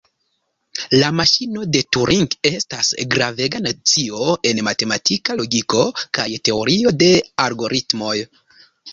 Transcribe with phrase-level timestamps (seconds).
[1.01, 5.83] La maŝino de Turing estas gravega nocio en matematika logiko
[6.19, 7.11] kaj teorio de
[7.45, 8.15] algoritmoj.